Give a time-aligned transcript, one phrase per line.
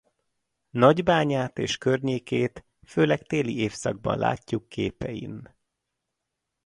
[0.69, 5.55] Nagybányát és környékét főleg téli évszakban látjuk képein.